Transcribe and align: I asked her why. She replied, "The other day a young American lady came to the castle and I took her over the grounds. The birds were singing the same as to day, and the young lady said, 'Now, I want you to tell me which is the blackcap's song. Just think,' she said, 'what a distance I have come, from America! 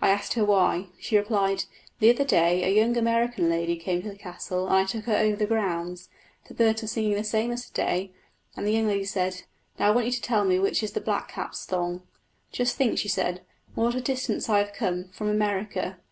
I 0.00 0.10
asked 0.10 0.34
her 0.34 0.44
why. 0.44 0.86
She 1.00 1.16
replied, 1.16 1.64
"The 1.98 2.10
other 2.10 2.22
day 2.24 2.62
a 2.62 2.72
young 2.72 2.96
American 2.96 3.48
lady 3.50 3.74
came 3.76 4.02
to 4.02 4.08
the 4.08 4.14
castle 4.14 4.68
and 4.68 4.76
I 4.76 4.84
took 4.84 5.06
her 5.06 5.16
over 5.16 5.34
the 5.34 5.46
grounds. 5.48 6.08
The 6.46 6.54
birds 6.54 6.80
were 6.82 6.86
singing 6.86 7.14
the 7.14 7.24
same 7.24 7.50
as 7.50 7.66
to 7.66 7.72
day, 7.72 8.12
and 8.56 8.64
the 8.64 8.70
young 8.70 8.86
lady 8.86 9.04
said, 9.04 9.42
'Now, 9.76 9.88
I 9.88 9.90
want 9.90 10.06
you 10.06 10.12
to 10.12 10.22
tell 10.22 10.44
me 10.44 10.60
which 10.60 10.84
is 10.84 10.92
the 10.92 11.00
blackcap's 11.00 11.58
song. 11.58 12.02
Just 12.52 12.76
think,' 12.76 12.98
she 13.00 13.08
said, 13.08 13.40
'what 13.74 13.96
a 13.96 14.00
distance 14.00 14.48
I 14.48 14.58
have 14.58 14.72
come, 14.74 15.08
from 15.12 15.26
America! 15.28 15.98